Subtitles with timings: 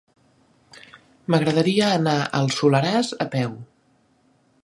[1.33, 3.57] M'agradaria anar al Soleràs a peu.